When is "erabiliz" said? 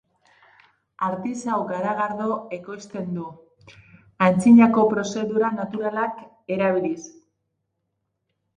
6.59-7.01